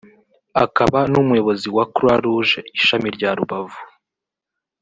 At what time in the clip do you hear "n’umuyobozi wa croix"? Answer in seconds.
1.11-2.19